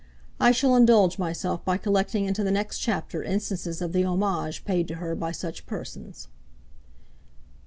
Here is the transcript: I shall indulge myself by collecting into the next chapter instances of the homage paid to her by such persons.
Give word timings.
I 0.39 0.51
shall 0.51 0.75
indulge 0.75 1.19
myself 1.19 1.63
by 1.63 1.77
collecting 1.77 2.25
into 2.25 2.43
the 2.43 2.49
next 2.49 2.79
chapter 2.79 3.21
instances 3.21 3.83
of 3.83 3.93
the 3.93 4.03
homage 4.03 4.65
paid 4.65 4.87
to 4.87 4.95
her 4.95 5.13
by 5.13 5.31
such 5.31 5.67
persons. 5.67 6.27